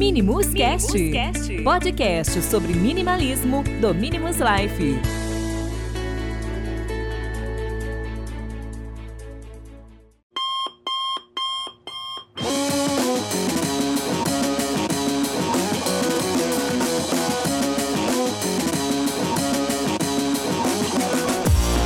Minimus, 0.00 0.46
Cast, 0.54 1.10
Cast, 1.10 1.62
podcast 1.62 2.40
sobre 2.40 2.72
minimalismo 2.72 3.62
do 3.82 3.94
Minimus 3.94 4.38
Life. 4.38 4.98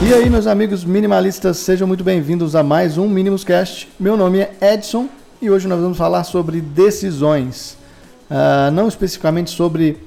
E 0.00 0.14
aí, 0.14 0.30
meus 0.30 0.46
amigos 0.46 0.84
minimalistas, 0.84 1.56
sejam 1.56 1.88
muito 1.88 2.04
bem-vindos 2.04 2.54
a 2.54 2.62
mais 2.62 2.96
um 2.96 3.08
Minimus 3.08 3.42
Cast. 3.42 3.88
Meu 3.98 4.16
nome 4.16 4.38
é 4.38 4.56
Edson 4.60 5.08
e 5.42 5.50
hoje 5.50 5.66
nós 5.66 5.80
vamos 5.80 5.98
falar 5.98 6.22
sobre 6.22 6.60
decisões. 6.60 7.82
Uh, 8.30 8.70
não 8.72 8.88
especificamente 8.88 9.50
sobre 9.50 9.98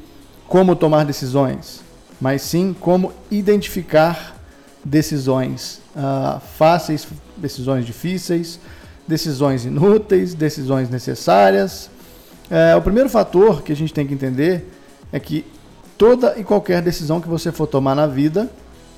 como 0.48 0.76
tomar 0.76 1.05
decisões, 1.05 1.82
mas 2.20 2.41
sim 2.41 2.76
como 2.80 3.14
identificar 3.30 4.36
decisões 4.84 5.82
uh, 5.96 6.40
fáceis, 6.58 7.08
decisões 7.36 7.86
difíceis, 7.86 8.60
decisões 9.08 9.66
inúteis, 9.66 10.34
decisões 10.34 10.90
necessárias. 10.90 11.90
Uh, 12.50 12.77
o 12.77 12.82
primeiro 12.82 13.10
fator 13.10 13.62
que 13.62 13.72
a 13.72 13.76
gente 13.76 13.94
tem 13.94 14.08
que 14.08 14.14
entender 14.14 14.72
é 15.12 15.20
que 15.20 15.46
toda 15.98 16.38
e 16.38 16.44
qualquer 16.44 16.82
decisão 16.82 17.20
que 17.20 17.27
você 17.27 17.52
for 17.52 17.68
tomar 17.68 17.96
na 17.96 18.08
vida 18.08 18.49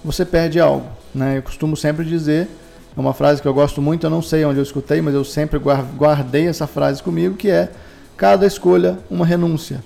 você 0.04 0.24
perde 0.24 0.60
algo. 0.60 0.88
Né? 1.14 1.38
Eu 1.38 1.44
costumo 1.44 1.76
sempre 1.76 2.06
dizer, 2.06 2.48
é 2.96 3.00
uma 3.00 3.14
frase 3.14 3.42
que 3.42 3.48
eu 3.48 3.54
gosto 3.54 3.82
muito, 3.82 4.06
eu 4.06 4.10
não 4.10 4.22
sei 4.22 4.46
onde 4.46 4.60
eu 4.60 4.64
escutei, 4.64 5.02
mas 5.02 5.14
eu 5.14 5.24
sempre 5.24 5.60
guardei 5.60 6.48
essa 6.48 6.68
frase 6.68 7.04
comigo, 7.04 7.36
que 7.36 7.50
é 7.50 7.70
cada 8.20 8.46
escolha 8.46 9.00
uma 9.10 9.26
renúncia. 9.26 9.82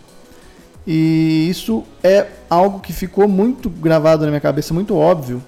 E 0.85 1.47
isso 1.49 1.83
é 2.03 2.27
algo 2.49 2.79
que 2.79 2.91
ficou 2.91 3.27
muito 3.27 3.69
gravado 3.69 4.25
na 4.25 4.31
minha 4.31 4.41
cabeça, 4.41 4.73
muito 4.73 4.97
óbvio, 4.97 5.41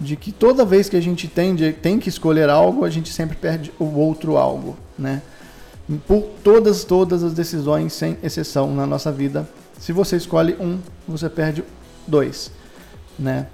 de 0.00 0.16
que 0.16 0.32
toda 0.32 0.64
vez 0.64 0.88
que 0.88 0.96
a 0.96 1.00
gente 1.00 1.28
tem, 1.28 1.56
tem 1.72 1.98
que 1.98 2.08
escolher 2.08 2.50
algo, 2.50 2.84
a 2.84 2.90
gente 2.90 3.12
sempre 3.12 3.36
perde 3.36 3.72
o 3.78 3.84
outro 3.84 4.36
algo, 4.36 4.76
né? 4.98 5.22
Por 6.06 6.22
todas, 6.42 6.84
todas 6.84 7.22
as 7.22 7.32
decisões, 7.32 7.92
sem 7.92 8.18
exceção, 8.22 8.74
na 8.74 8.84
nossa 8.84 9.10
vida, 9.12 9.48
se 9.78 9.92
você 9.92 10.16
escolhe 10.16 10.56
um, 10.60 10.80
você 11.06 11.30
perde 11.30 11.62
dois, 12.06 12.50
né? 13.16 13.46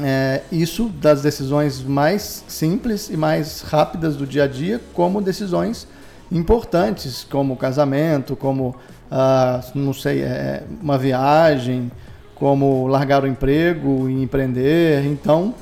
É, 0.00 0.42
isso 0.50 0.88
das 0.88 1.20
decisões 1.20 1.82
mais 1.82 2.42
simples 2.48 3.10
e 3.10 3.16
mais 3.16 3.60
rápidas 3.60 4.16
do 4.16 4.26
dia 4.26 4.44
a 4.44 4.48
dia, 4.48 4.80
como 4.94 5.20
decisões 5.20 5.86
importantes, 6.30 7.26
como 7.28 7.56
casamento, 7.56 8.36
como, 8.36 8.74
ah, 9.10 9.60
não 9.74 9.92
sei, 9.92 10.22
é, 10.22 10.64
uma 10.80 10.98
viagem, 10.98 11.90
como 12.34 12.86
largar 12.86 13.24
o 13.24 13.26
emprego 13.26 14.08
e 14.08 14.22
empreender. 14.22 15.04
Então, 15.06 15.54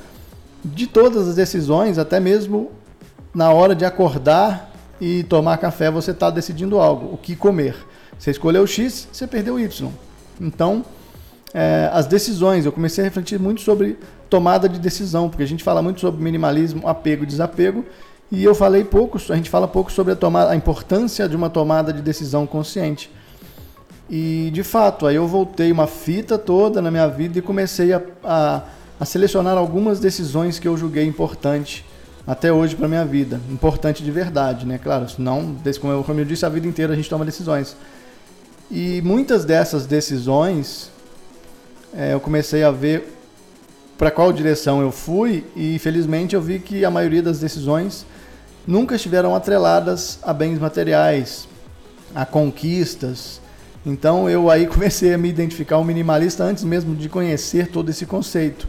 de 0.63 0.87
todas 0.87 1.27
as 1.27 1.35
decisões, 1.35 1.97
até 1.97 2.19
mesmo 2.19 2.71
na 3.33 3.51
hora 3.51 3.75
de 3.75 3.85
acordar 3.85 4.71
e 4.99 5.23
tomar 5.23 5.57
café, 5.57 5.91
você 5.91 6.11
está 6.11 6.29
decidindo 6.29 6.79
algo, 6.79 7.13
o 7.13 7.17
que 7.17 7.35
comer. 7.35 7.75
Você 8.17 8.31
escolheu 8.31 8.65
X, 8.65 9.07
você 9.11 9.27
perdeu 9.27 9.59
Y. 9.59 9.89
Então, 10.41 10.83
é, 11.53 11.89
as 11.93 12.07
decisões, 12.07 12.65
eu 12.65 12.71
comecei 12.71 13.03
a 13.03 13.05
refletir 13.05 13.39
muito 13.39 13.61
sobre 13.61 13.97
tomada 14.29 14.67
de 14.67 14.79
decisão, 14.79 15.29
porque 15.29 15.43
a 15.43 15.47
gente 15.47 15.63
fala 15.63 15.81
muito 15.81 15.99
sobre 15.99 16.21
minimalismo, 16.21 16.87
apego 16.87 17.23
e 17.23 17.27
desapego, 17.27 17.85
e 18.31 18.43
eu 18.43 18.53
falei 18.53 18.83
pouco, 18.83 19.17
a 19.29 19.35
gente 19.35 19.49
fala 19.49 19.67
pouco 19.67 19.91
sobre 19.91 20.13
a, 20.13 20.15
tomada, 20.15 20.51
a 20.51 20.55
importância 20.55 21.27
de 21.29 21.35
uma 21.35 21.49
tomada 21.49 21.93
de 21.93 22.01
decisão 22.01 22.45
consciente. 22.45 23.09
E 24.09 24.49
de 24.53 24.63
fato, 24.63 25.05
aí 25.05 25.15
eu 25.15 25.27
voltei 25.27 25.71
uma 25.71 25.87
fita 25.87 26.37
toda 26.37 26.81
na 26.81 26.91
minha 26.91 27.07
vida 27.07 27.39
e 27.39 27.41
comecei 27.41 27.93
a, 27.93 28.01
a, 28.23 28.63
a 28.99 29.05
selecionar 29.05 29.57
algumas 29.57 29.99
decisões 29.99 30.59
que 30.59 30.67
eu 30.67 30.77
julguei 30.77 31.05
importante 31.05 31.85
até 32.25 32.51
hoje 32.51 32.75
para 32.75 32.89
minha 32.89 33.05
vida, 33.05 33.39
importante 33.49 34.03
de 34.03 34.11
verdade, 34.11 34.65
né? 34.65 34.77
Claro, 34.77 35.09
senão, 35.09 35.55
como 35.79 35.93
eu, 35.93 36.03
como 36.03 36.19
eu 36.19 36.25
disse, 36.25 36.45
a 36.45 36.49
vida 36.49 36.67
inteira 36.67 36.91
a 36.91 36.95
gente 36.95 37.09
toma 37.09 37.23
decisões. 37.23 37.77
E 38.69 39.01
muitas 39.01 39.45
dessas 39.45 39.85
decisões 39.85 40.91
é, 41.95 42.13
eu 42.13 42.19
comecei 42.19 42.63
a 42.63 42.71
ver 42.71 43.13
para 43.97 44.11
qual 44.11 44.33
direção 44.33 44.81
eu 44.81 44.91
fui 44.91 45.45
e 45.55 45.79
felizmente 45.79 46.35
eu 46.35 46.41
vi 46.41 46.59
que 46.59 46.83
a 46.83 46.91
maioria 46.91 47.23
das 47.23 47.39
decisões 47.39 48.05
nunca 48.67 48.95
estiveram 48.95 49.33
atreladas 49.33 50.19
a 50.21 50.33
bens 50.33 50.59
materiais, 50.59 51.47
a 52.13 52.25
conquistas. 52.25 53.41
Então 53.85 54.29
eu 54.29 54.49
aí 54.49 54.67
comecei 54.67 55.13
a 55.13 55.17
me 55.17 55.29
identificar 55.29 55.77
um 55.77 55.83
minimalista 55.83 56.43
antes 56.43 56.63
mesmo 56.63 56.93
de 56.95 57.07
conhecer 57.07 57.67
todo 57.67 57.89
esse 57.89 58.05
conceito. 58.05 58.67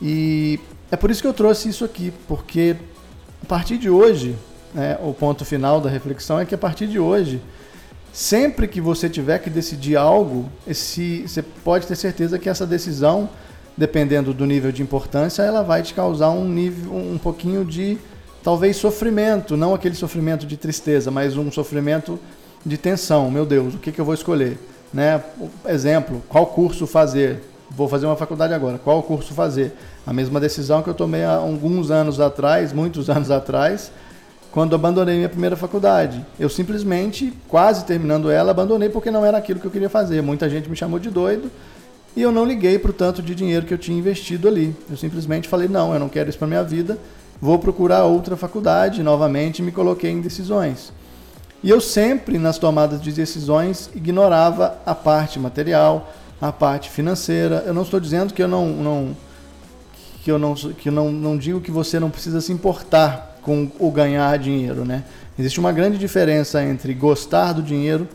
E 0.00 0.60
é 0.90 0.96
por 0.96 1.10
isso 1.10 1.20
que 1.20 1.28
eu 1.28 1.34
trouxe 1.34 1.68
isso 1.68 1.84
aqui, 1.84 2.12
porque 2.28 2.76
a 3.42 3.46
partir 3.46 3.76
de 3.76 3.90
hoje, 3.90 4.36
né, 4.72 4.96
o 5.02 5.12
ponto 5.12 5.44
final 5.44 5.80
da 5.80 5.90
reflexão 5.90 6.38
é 6.38 6.46
que 6.46 6.54
a 6.54 6.58
partir 6.58 6.86
de 6.86 6.98
hoje, 6.98 7.42
sempre 8.12 8.66
que 8.66 8.80
você 8.80 9.08
tiver 9.08 9.38
que 9.40 9.50
decidir 9.50 9.96
algo, 9.96 10.48
esse, 10.66 11.22
você 11.26 11.42
pode 11.42 11.86
ter 11.86 11.96
certeza 11.96 12.38
que 12.38 12.48
essa 12.48 12.66
decisão 12.66 13.28
dependendo 13.80 14.34
do 14.34 14.44
nível 14.44 14.70
de 14.70 14.82
importância, 14.82 15.42
ela 15.42 15.62
vai 15.62 15.82
te 15.82 15.94
causar 15.94 16.28
um 16.28 16.46
nível, 16.46 16.94
um 16.94 17.16
pouquinho 17.16 17.64
de 17.64 17.96
talvez 18.42 18.76
sofrimento, 18.76 19.56
não 19.56 19.74
aquele 19.74 19.94
sofrimento 19.94 20.46
de 20.46 20.56
tristeza, 20.56 21.10
mas 21.10 21.36
um 21.36 21.50
sofrimento 21.50 22.18
de 22.64 22.76
tensão. 22.76 23.30
Meu 23.30 23.46
Deus, 23.46 23.74
o 23.74 23.78
que, 23.78 23.92
que 23.92 24.00
eu 24.00 24.04
vou 24.04 24.14
escolher? 24.14 24.58
Né? 24.92 25.22
Exemplo, 25.66 26.22
qual 26.28 26.46
curso 26.46 26.86
fazer? 26.86 27.42
Vou 27.70 27.88
fazer 27.88 28.06
uma 28.06 28.16
faculdade 28.16 28.52
agora. 28.52 28.78
Qual 28.78 29.02
curso 29.02 29.32
fazer? 29.32 29.72
A 30.06 30.12
mesma 30.12 30.40
decisão 30.40 30.82
que 30.82 30.88
eu 30.88 30.94
tomei 30.94 31.22
há 31.22 31.34
alguns 31.34 31.90
anos 31.90 32.20
atrás, 32.20 32.72
muitos 32.72 33.08
anos 33.10 33.30
atrás, 33.30 33.92
quando 34.50 34.74
abandonei 34.74 35.16
minha 35.16 35.28
primeira 35.28 35.56
faculdade. 35.56 36.24
Eu 36.38 36.48
simplesmente, 36.48 37.32
quase 37.48 37.84
terminando 37.84 38.30
ela, 38.30 38.50
abandonei 38.50 38.88
porque 38.88 39.10
não 39.10 39.24
era 39.24 39.38
aquilo 39.38 39.60
que 39.60 39.66
eu 39.66 39.70
queria 39.70 39.88
fazer. 39.88 40.22
Muita 40.22 40.50
gente 40.50 40.68
me 40.68 40.74
chamou 40.74 40.98
de 40.98 41.10
doido, 41.10 41.50
e 42.16 42.22
eu 42.22 42.32
não 42.32 42.44
liguei 42.44 42.78
para 42.78 42.90
o 42.90 42.94
tanto 42.94 43.22
de 43.22 43.34
dinheiro 43.34 43.64
que 43.64 43.72
eu 43.72 43.78
tinha 43.78 43.96
investido 43.96 44.48
ali. 44.48 44.74
Eu 44.90 44.96
simplesmente 44.96 45.48
falei: 45.48 45.68
não, 45.68 45.94
eu 45.94 46.00
não 46.00 46.08
quero 46.08 46.28
isso 46.28 46.38
para 46.38 46.48
minha 46.48 46.64
vida, 46.64 46.98
vou 47.40 47.58
procurar 47.58 48.04
outra 48.04 48.36
faculdade. 48.36 49.02
Novamente 49.02 49.62
me 49.62 49.72
coloquei 49.72 50.10
em 50.10 50.20
decisões. 50.20 50.92
E 51.62 51.68
eu 51.68 51.80
sempre, 51.80 52.38
nas 52.38 52.58
tomadas 52.58 53.00
de 53.00 53.12
decisões, 53.12 53.90
ignorava 53.94 54.78
a 54.86 54.94
parte 54.94 55.38
material, 55.38 56.12
a 56.40 56.50
parte 56.50 56.88
financeira. 56.88 57.64
Eu 57.66 57.74
não 57.74 57.82
estou 57.82 58.00
dizendo 58.00 58.32
que 58.32 58.42
eu 58.42 58.48
não, 58.48 58.66
não 58.68 59.16
que 60.22 60.30
eu 60.30 60.38
não 60.38 60.54
que 60.54 60.88
eu 60.88 60.92
não, 60.92 61.10
não 61.10 61.36
digo 61.36 61.60
que 61.60 61.70
você 61.70 62.00
não 62.00 62.10
precisa 62.10 62.40
se 62.40 62.52
importar 62.52 63.38
com 63.42 63.70
o 63.78 63.90
ganhar 63.90 64.38
dinheiro, 64.38 64.84
né? 64.84 65.04
Existe 65.38 65.60
uma 65.60 65.72
grande 65.72 65.98
diferença 65.98 66.62
entre 66.62 66.92
gostar 66.94 67.52
do 67.52 67.62
dinheiro 67.62 68.06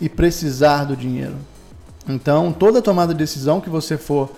e 0.00 0.08
precisar 0.08 0.84
do 0.84 0.96
dinheiro. 0.96 1.34
Então, 2.08 2.52
toda 2.52 2.80
tomada 2.80 3.12
de 3.12 3.18
decisão 3.18 3.60
que 3.60 3.68
você 3.68 3.98
for 3.98 4.30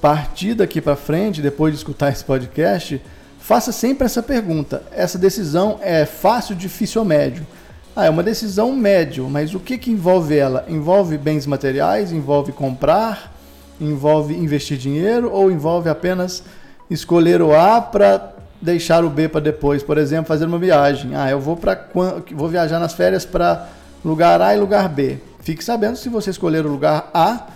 partir 0.00 0.54
daqui 0.54 0.80
para 0.80 0.96
frente, 0.96 1.42
depois 1.42 1.72
de 1.72 1.78
escutar 1.78 2.10
esse 2.10 2.24
podcast, 2.24 3.00
faça 3.38 3.72
sempre 3.72 4.04
essa 4.04 4.22
pergunta: 4.22 4.82
essa 4.92 5.18
decisão 5.18 5.78
é 5.82 6.04
fácil, 6.04 6.54
difícil 6.54 7.00
ou 7.00 7.06
médio? 7.06 7.46
Ah, 7.94 8.06
é 8.06 8.10
uma 8.10 8.22
decisão 8.22 8.72
médio, 8.76 9.28
mas 9.28 9.54
o 9.54 9.58
que, 9.58 9.76
que 9.76 9.90
envolve 9.90 10.36
ela? 10.36 10.64
Envolve 10.68 11.18
bens 11.18 11.46
materiais? 11.46 12.12
Envolve 12.12 12.52
comprar? 12.52 13.34
Envolve 13.80 14.34
investir 14.34 14.78
dinheiro? 14.78 15.32
Ou 15.32 15.50
envolve 15.50 15.88
apenas 15.88 16.44
escolher 16.88 17.42
o 17.42 17.52
A 17.52 17.80
para 17.80 18.34
deixar 18.62 19.04
o 19.04 19.10
B 19.10 19.28
para 19.28 19.40
depois? 19.40 19.82
Por 19.82 19.98
exemplo, 19.98 20.26
fazer 20.26 20.44
uma 20.44 20.60
viagem. 20.60 21.16
Ah, 21.16 21.28
eu 21.28 21.40
vou, 21.40 21.56
pra, 21.56 21.88
vou 22.32 22.48
viajar 22.48 22.78
nas 22.78 22.92
férias 22.92 23.24
para 23.24 23.66
lugar 24.04 24.40
A 24.40 24.54
e 24.54 24.60
lugar 24.60 24.88
B. 24.88 25.18
Fique 25.40 25.64
sabendo 25.64 25.96
se 25.96 26.08
você 26.08 26.30
escolher 26.30 26.64
o 26.64 26.68
lugar 26.68 27.10
A, 27.12 27.48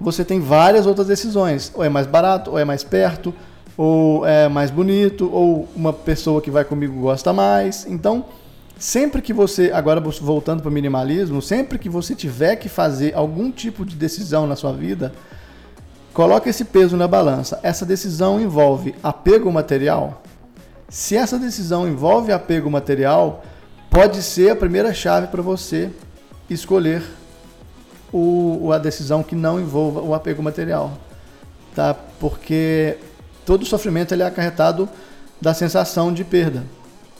você 0.00 0.24
tem 0.24 0.40
várias 0.40 0.84
outras 0.84 1.06
decisões. 1.06 1.70
Ou 1.74 1.84
é 1.84 1.88
mais 1.88 2.08
barato, 2.08 2.50
ou 2.50 2.58
é 2.58 2.64
mais 2.64 2.82
perto, 2.82 3.32
ou 3.76 4.26
é 4.26 4.48
mais 4.48 4.70
bonito, 4.70 5.30
ou 5.32 5.68
uma 5.76 5.92
pessoa 5.92 6.40
que 6.40 6.50
vai 6.50 6.64
comigo 6.64 7.00
gosta 7.00 7.32
mais. 7.32 7.86
Então, 7.86 8.24
sempre 8.78 9.20
que 9.20 9.32
você, 9.32 9.70
agora 9.72 10.00
voltando 10.00 10.62
para 10.62 10.68
o 10.68 10.72
minimalismo, 10.72 11.42
sempre 11.42 11.78
que 11.78 11.88
você 11.88 12.14
tiver 12.14 12.56
que 12.56 12.68
fazer 12.68 13.14
algum 13.14 13.50
tipo 13.50 13.84
de 13.84 13.94
decisão 13.94 14.46
na 14.46 14.56
sua 14.56 14.72
vida, 14.72 15.12
coloque 16.14 16.48
esse 16.48 16.64
peso 16.64 16.96
na 16.96 17.06
balança. 17.06 17.60
Essa 17.62 17.84
decisão 17.84 18.40
envolve 18.40 18.94
apego 19.02 19.52
material? 19.52 20.22
Se 20.88 21.16
essa 21.16 21.38
decisão 21.38 21.86
envolve 21.86 22.32
apego 22.32 22.70
material, 22.70 23.44
pode 23.90 24.22
ser 24.22 24.50
a 24.50 24.56
primeira 24.56 24.94
chave 24.94 25.26
para 25.26 25.42
você 25.42 25.90
escolher 26.48 27.02
o, 28.12 28.70
a 28.72 28.78
decisão 28.78 29.22
que 29.22 29.34
não 29.34 29.60
envolva 29.60 30.00
o 30.00 30.14
apego 30.14 30.42
material, 30.42 30.92
tá? 31.74 31.94
Porque 32.20 32.96
todo 33.46 33.64
sofrimento 33.64 34.12
ele 34.12 34.22
é 34.22 34.26
acarretado 34.26 34.88
da 35.40 35.54
sensação 35.54 36.12
de 36.12 36.24
perda. 36.24 36.64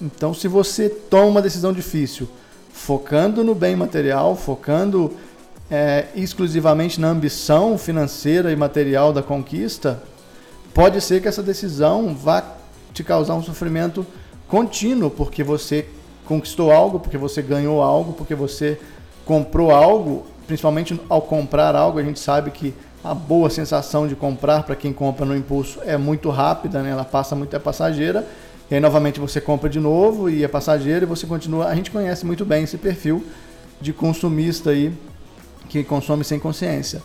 Então, 0.02 0.34
se 0.34 0.48
você 0.48 0.90
toma 0.90 1.26
uma 1.26 1.42
decisão 1.42 1.72
difícil, 1.72 2.28
focando 2.70 3.42
no 3.42 3.54
bem 3.54 3.74
material, 3.74 4.36
focando 4.36 5.12
é, 5.70 6.06
exclusivamente 6.14 7.00
na 7.00 7.08
ambição 7.08 7.78
financeira 7.78 8.52
e 8.52 8.56
material 8.56 9.12
da 9.12 9.22
conquista, 9.22 10.02
pode 10.74 11.00
ser 11.00 11.22
que 11.22 11.28
essa 11.28 11.42
decisão 11.42 12.14
vá 12.14 12.44
te 12.92 13.02
causar 13.02 13.34
um 13.34 13.42
sofrimento 13.42 14.06
contínuo, 14.48 15.10
porque 15.10 15.42
você 15.42 15.86
conquistou 16.26 16.70
algo, 16.72 16.98
porque 16.98 17.16
você 17.16 17.40
ganhou 17.40 17.82
algo, 17.82 18.12
porque 18.12 18.34
você 18.34 18.78
comprou 19.24 19.70
algo, 19.70 20.26
principalmente 20.46 21.00
ao 21.08 21.22
comprar 21.22 21.74
algo, 21.74 21.98
a 21.98 22.02
gente 22.02 22.20
sabe 22.20 22.50
que 22.50 22.74
a 23.10 23.14
boa 23.14 23.48
sensação 23.48 24.08
de 24.08 24.16
comprar 24.16 24.64
para 24.64 24.74
quem 24.74 24.92
compra 24.92 25.24
no 25.24 25.36
impulso 25.36 25.78
é 25.84 25.96
muito 25.96 26.28
rápida, 26.28 26.82
né? 26.82 26.90
ela 26.90 27.04
passa 27.04 27.36
muito 27.36 27.54
é 27.54 27.58
passageira, 27.58 28.26
e 28.68 28.74
aí 28.74 28.80
novamente 28.80 29.20
você 29.20 29.40
compra 29.40 29.70
de 29.70 29.78
novo 29.78 30.28
e 30.28 30.42
é 30.42 30.48
passageira 30.48 31.04
e 31.04 31.08
você 31.08 31.24
continua. 31.24 31.66
A 31.66 31.74
gente 31.74 31.90
conhece 31.90 32.26
muito 32.26 32.44
bem 32.44 32.64
esse 32.64 32.76
perfil 32.76 33.24
de 33.80 33.92
consumista 33.92 34.70
aí 34.70 34.92
que 35.68 35.84
consome 35.84 36.24
sem 36.24 36.40
consciência. 36.40 37.00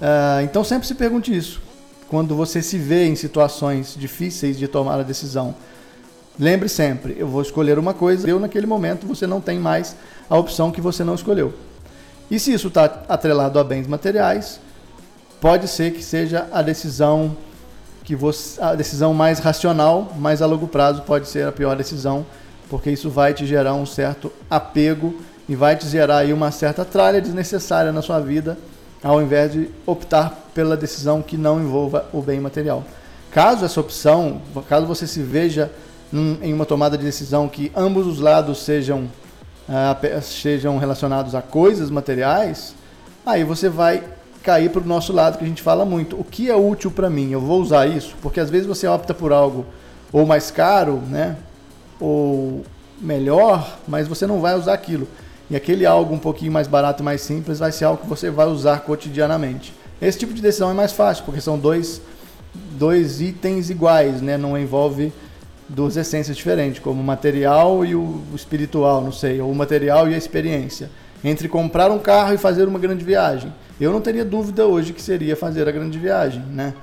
Uh, 0.00 0.42
então 0.42 0.64
sempre 0.64 0.88
se 0.88 0.94
pergunte 0.96 1.36
isso. 1.36 1.62
Quando 2.08 2.34
você 2.34 2.60
se 2.60 2.76
vê 2.76 3.06
em 3.06 3.14
situações 3.14 3.94
difíceis 3.96 4.58
de 4.58 4.66
tomar 4.66 4.98
a 4.98 5.04
decisão, 5.04 5.54
lembre 6.36 6.68
sempre: 6.68 7.14
eu 7.16 7.28
vou 7.28 7.42
escolher 7.42 7.78
uma 7.78 7.94
coisa, 7.94 8.28
eu 8.28 8.40
naquele 8.40 8.66
momento 8.66 9.06
você 9.06 9.24
não 9.24 9.40
tem 9.40 9.60
mais 9.60 9.94
a 10.28 10.36
opção 10.36 10.72
que 10.72 10.80
você 10.80 11.04
não 11.04 11.14
escolheu. 11.14 11.54
E 12.28 12.40
se 12.40 12.52
isso 12.52 12.68
está 12.68 13.04
atrelado 13.08 13.58
a 13.60 13.62
bens 13.62 13.86
materiais, 13.86 14.58
pode 15.42 15.66
ser 15.66 15.92
que 15.92 16.04
seja 16.04 16.46
a 16.52 16.62
decisão 16.62 17.36
que 18.04 18.14
você, 18.14 18.62
a 18.62 18.76
decisão 18.76 19.12
mais 19.12 19.40
racional, 19.40 20.12
mas 20.16 20.40
a 20.40 20.46
longo 20.46 20.68
prazo 20.68 21.02
pode 21.02 21.28
ser 21.28 21.48
a 21.48 21.50
pior 21.50 21.74
decisão, 21.74 22.24
porque 22.70 22.92
isso 22.92 23.10
vai 23.10 23.34
te 23.34 23.44
gerar 23.44 23.74
um 23.74 23.84
certo 23.84 24.32
apego 24.48 25.20
e 25.48 25.56
vai 25.56 25.74
te 25.74 25.88
gerar 25.88 26.18
aí 26.18 26.32
uma 26.32 26.52
certa 26.52 26.84
tralha 26.84 27.20
desnecessária 27.20 27.90
na 27.90 28.00
sua 28.00 28.20
vida, 28.20 28.56
ao 29.02 29.20
invés 29.20 29.50
de 29.50 29.68
optar 29.84 30.48
pela 30.54 30.76
decisão 30.76 31.20
que 31.20 31.36
não 31.36 31.60
envolva 31.60 32.06
o 32.12 32.22
bem 32.22 32.38
material. 32.38 32.84
Caso 33.32 33.64
essa 33.64 33.80
opção, 33.80 34.40
caso 34.68 34.86
você 34.86 35.08
se 35.08 35.24
veja 35.24 35.72
em 36.40 36.52
uma 36.52 36.64
tomada 36.64 36.96
de 36.96 37.02
decisão 37.02 37.48
que 37.48 37.72
ambos 37.74 38.06
os 38.06 38.20
lados 38.20 38.62
sejam, 38.62 39.10
uh, 39.68 40.22
sejam 40.22 40.78
relacionados 40.78 41.34
a 41.34 41.42
coisas 41.42 41.90
materiais, 41.90 42.76
aí 43.26 43.42
você 43.42 43.68
vai 43.68 44.04
cair 44.42 44.70
para 44.70 44.82
o 44.82 44.86
nosso 44.86 45.12
lado 45.12 45.38
que 45.38 45.44
a 45.44 45.46
gente 45.46 45.62
fala 45.62 45.84
muito. 45.84 46.18
O 46.18 46.24
que 46.24 46.50
é 46.50 46.56
útil 46.56 46.90
para 46.90 47.08
mim? 47.08 47.30
Eu 47.30 47.40
vou 47.40 47.60
usar 47.60 47.86
isso? 47.86 48.14
Porque 48.20 48.40
às 48.40 48.50
vezes 48.50 48.66
você 48.66 48.86
opta 48.86 49.14
por 49.14 49.32
algo 49.32 49.64
ou 50.12 50.26
mais 50.26 50.50
caro, 50.50 51.00
né? 51.08 51.36
Ou 51.98 52.64
melhor, 53.00 53.78
mas 53.88 54.06
você 54.06 54.26
não 54.26 54.40
vai 54.40 54.54
usar 54.56 54.74
aquilo. 54.74 55.08
E 55.50 55.56
aquele 55.56 55.86
algo 55.86 56.14
um 56.14 56.18
pouquinho 56.18 56.52
mais 56.52 56.66
barato 56.66 57.02
e 57.02 57.04
mais 57.04 57.20
simples 57.20 57.58
vai 57.58 57.72
ser 57.72 57.84
algo 57.84 58.02
que 58.02 58.08
você 58.08 58.30
vai 58.30 58.46
usar 58.46 58.80
cotidianamente. 58.80 59.72
Esse 60.00 60.18
tipo 60.18 60.34
de 60.34 60.42
decisão 60.42 60.70
é 60.70 60.74
mais 60.74 60.92
fácil, 60.92 61.24
porque 61.24 61.40
são 61.40 61.58
dois, 61.58 62.00
dois 62.72 63.20
itens 63.20 63.70
iguais, 63.70 64.20
né? 64.20 64.36
não 64.36 64.58
envolve 64.58 65.12
duas 65.68 65.96
essências 65.96 66.36
diferentes, 66.36 66.82
como 66.82 67.00
o 67.00 67.04
material 67.04 67.84
e 67.84 67.94
o 67.94 68.20
espiritual, 68.34 69.00
não 69.00 69.12
sei, 69.12 69.40
ou 69.40 69.50
o 69.50 69.54
material 69.54 70.08
e 70.08 70.14
a 70.14 70.18
experiência. 70.18 70.90
Entre 71.24 71.48
comprar 71.48 71.90
um 71.90 71.98
carro 71.98 72.34
e 72.34 72.38
fazer 72.38 72.66
uma 72.66 72.78
grande 72.78 73.04
viagem. 73.04 73.52
Eu 73.80 73.92
não 73.92 74.00
teria 74.00 74.24
dúvida 74.24 74.66
hoje 74.66 74.92
que 74.92 75.02
seria 75.02 75.36
fazer 75.36 75.68
a 75.68 75.72
grande 75.72 75.98
viagem, 75.98 76.42
né? 76.50 76.74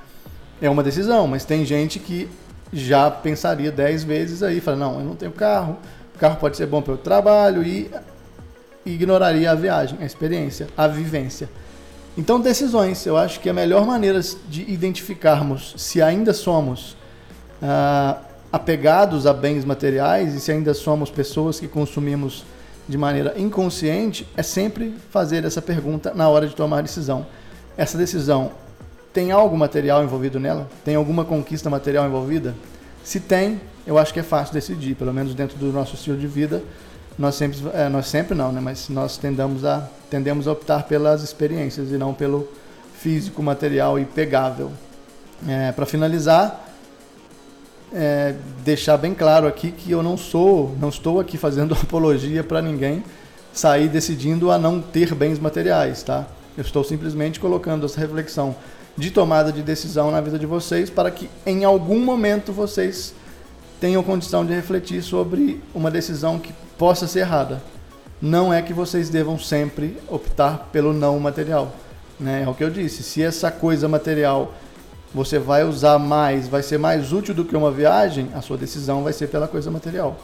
É 0.60 0.68
uma 0.68 0.82
decisão, 0.82 1.26
mas 1.26 1.44
tem 1.44 1.64
gente 1.64 1.98
que 1.98 2.28
já 2.72 3.10
pensaria 3.10 3.72
dez 3.72 4.04
vezes 4.04 4.42
aí, 4.42 4.60
fala, 4.60 4.76
não, 4.76 5.00
eu 5.00 5.04
não 5.04 5.16
tenho 5.16 5.32
carro, 5.32 5.78
o 6.14 6.18
carro 6.18 6.36
pode 6.36 6.56
ser 6.56 6.66
bom 6.66 6.80
para 6.82 6.94
o 6.94 6.98
trabalho 6.98 7.62
e 7.62 7.90
ignoraria 8.84 9.50
a 9.50 9.54
viagem, 9.54 9.98
a 10.00 10.04
experiência, 10.04 10.68
a 10.76 10.86
vivência. 10.86 11.48
Então, 12.16 12.40
decisões. 12.40 13.04
Eu 13.06 13.16
acho 13.16 13.40
que 13.40 13.48
a 13.48 13.52
melhor 13.54 13.86
maneira 13.86 14.20
de 14.48 14.70
identificarmos 14.70 15.74
se 15.76 16.02
ainda 16.02 16.32
somos 16.32 16.96
ah, 17.62 18.18
apegados 18.52 19.26
a 19.26 19.32
bens 19.32 19.64
materiais 19.64 20.34
e 20.34 20.40
se 20.40 20.50
ainda 20.50 20.74
somos 20.74 21.10
pessoas 21.10 21.60
que 21.60 21.68
consumimos 21.68 22.44
de 22.90 22.98
maneira 22.98 23.38
inconsciente 23.38 24.26
é 24.36 24.42
sempre 24.42 24.94
fazer 25.10 25.44
essa 25.44 25.62
pergunta 25.62 26.12
na 26.12 26.28
hora 26.28 26.46
de 26.46 26.54
tomar 26.54 26.82
decisão. 26.82 27.26
Essa 27.76 27.96
decisão 27.96 28.50
tem 29.12 29.30
algo 29.30 29.56
material 29.56 30.02
envolvido 30.02 30.38
nela? 30.38 30.68
Tem 30.84 30.96
alguma 30.96 31.24
conquista 31.24 31.70
material 31.70 32.06
envolvida? 32.06 32.54
Se 33.02 33.20
tem, 33.20 33.60
eu 33.86 33.96
acho 33.96 34.12
que 34.12 34.20
é 34.20 34.22
fácil 34.22 34.52
decidir, 34.52 34.94
pelo 34.94 35.14
menos 35.14 35.34
dentro 35.34 35.56
do 35.56 35.72
nosso 35.72 35.94
estilo 35.94 36.18
de 36.18 36.26
vida 36.26 36.62
nós 37.20 37.34
sempre, 37.34 37.58
é, 37.74 37.88
nós 37.88 38.06
sempre 38.06 38.34
não, 38.34 38.50
né? 38.50 38.60
Mas 38.62 38.88
nós 38.88 39.18
tendemos 39.18 39.62
a, 39.62 39.86
tendemos 40.08 40.48
a 40.48 40.52
optar 40.52 40.84
pelas 40.84 41.22
experiências 41.22 41.90
e 41.90 41.98
não 41.98 42.14
pelo 42.14 42.48
físico, 42.94 43.42
material 43.42 43.98
e 43.98 44.06
pegável. 44.06 44.72
É, 45.46 45.70
Para 45.70 45.84
finalizar, 45.84 46.69
é, 47.92 48.34
deixar 48.64 48.96
bem 48.96 49.14
claro 49.14 49.46
aqui 49.46 49.70
que 49.70 49.90
eu 49.90 50.02
não 50.02 50.16
sou, 50.16 50.74
não 50.80 50.88
estou 50.88 51.20
aqui 51.20 51.36
fazendo 51.36 51.74
apologia 51.80 52.44
para 52.44 52.62
ninguém 52.62 53.02
sair 53.52 53.88
decidindo 53.88 54.50
a 54.50 54.58
não 54.58 54.80
ter 54.80 55.14
bens 55.14 55.38
materiais, 55.38 56.02
tá? 56.02 56.26
Eu 56.56 56.62
estou 56.62 56.84
simplesmente 56.84 57.40
colocando 57.40 57.86
essa 57.86 57.98
reflexão 57.98 58.54
de 58.96 59.10
tomada 59.10 59.52
de 59.52 59.62
decisão 59.62 60.10
na 60.10 60.20
vida 60.20 60.38
de 60.38 60.46
vocês 60.46 60.90
para 60.90 61.10
que 61.10 61.28
em 61.46 61.64
algum 61.64 61.98
momento 62.00 62.52
vocês 62.52 63.14
tenham 63.80 64.02
condição 64.02 64.44
de 64.44 64.52
refletir 64.52 65.02
sobre 65.02 65.60
uma 65.74 65.90
decisão 65.90 66.38
que 66.38 66.52
possa 66.76 67.06
ser 67.06 67.20
errada. 67.20 67.62
Não 68.20 68.52
é 68.52 68.60
que 68.60 68.74
vocês 68.74 69.08
devam 69.08 69.38
sempre 69.38 69.96
optar 70.06 70.68
pelo 70.70 70.92
não 70.92 71.18
material. 71.18 71.72
Né? 72.18 72.42
É 72.44 72.48
o 72.48 72.54
que 72.54 72.62
eu 72.62 72.68
disse. 72.68 73.02
Se 73.02 73.22
essa 73.22 73.50
coisa 73.50 73.88
material 73.88 74.52
você 75.12 75.38
vai 75.38 75.64
usar 75.64 75.98
mais, 75.98 76.48
vai 76.48 76.62
ser 76.62 76.78
mais 76.78 77.12
útil 77.12 77.34
do 77.34 77.44
que 77.44 77.56
uma 77.56 77.70
viagem, 77.70 78.30
a 78.34 78.40
sua 78.40 78.56
decisão 78.56 79.02
vai 79.02 79.12
ser 79.12 79.28
pela 79.28 79.48
coisa 79.48 79.70
material. 79.70 80.16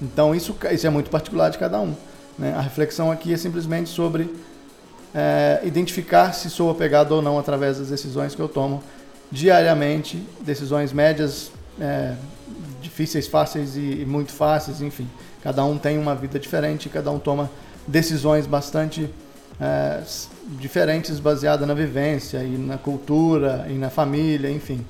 Então 0.00 0.34
isso, 0.34 0.56
isso 0.70 0.86
é 0.86 0.90
muito 0.90 1.10
particular 1.10 1.50
de 1.50 1.58
cada 1.58 1.80
um. 1.80 1.94
Né? 2.38 2.54
A 2.56 2.60
reflexão 2.60 3.10
aqui 3.10 3.32
é 3.32 3.36
simplesmente 3.36 3.88
sobre 3.88 4.34
é, 5.14 5.60
identificar 5.64 6.32
se 6.32 6.50
sou 6.50 6.70
apegado 6.70 7.12
ou 7.12 7.22
não 7.22 7.38
através 7.38 7.78
das 7.78 7.88
decisões 7.88 8.34
que 8.34 8.40
eu 8.40 8.48
tomo 8.48 8.82
diariamente, 9.30 10.22
decisões 10.40 10.92
médias, 10.92 11.50
é, 11.80 12.14
difíceis, 12.80 13.26
fáceis 13.26 13.76
e, 13.76 14.02
e 14.02 14.06
muito 14.06 14.32
fáceis, 14.32 14.80
enfim. 14.80 15.08
Cada 15.42 15.64
um 15.64 15.78
tem 15.78 15.98
uma 15.98 16.14
vida 16.14 16.38
diferente, 16.38 16.88
cada 16.88 17.10
um 17.10 17.18
toma 17.18 17.50
decisões 17.86 18.46
bastante 18.46 19.08
é, 19.60 20.02
diferentes 20.58 21.18
baseadas 21.18 21.66
na 21.66 21.74
vivência 21.74 22.42
e 22.42 22.56
na 22.56 22.78
cultura 22.78 23.66
e 23.68 23.74
na 23.74 23.90
família, 23.90 24.50
enfim. 24.50 24.84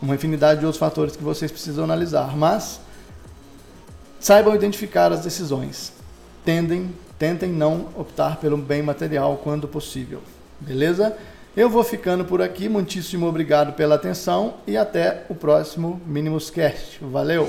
Uma 0.00 0.14
infinidade 0.14 0.60
de 0.60 0.66
outros 0.66 0.80
fatores 0.80 1.16
que 1.16 1.22
vocês 1.22 1.50
precisam 1.50 1.84
analisar. 1.84 2.36
Mas 2.36 2.80
saibam 4.18 4.54
identificar 4.54 5.12
as 5.12 5.20
decisões. 5.20 5.92
Tendem, 6.44 6.92
tentem 7.18 7.50
não 7.50 7.88
optar 7.96 8.36
pelo 8.36 8.56
bem 8.56 8.82
material 8.82 9.40
quando 9.42 9.68
possível. 9.68 10.20
Beleza? 10.60 11.16
Eu 11.56 11.68
vou 11.68 11.84
ficando 11.84 12.24
por 12.24 12.40
aqui. 12.40 12.68
Muitíssimo 12.68 13.26
obrigado 13.26 13.74
pela 13.74 13.96
atenção 13.96 14.54
e 14.66 14.76
até 14.76 15.24
o 15.28 15.34
próximo 15.34 16.00
Minimus 16.06 16.50
Cast. 16.50 16.98
Valeu! 17.04 17.48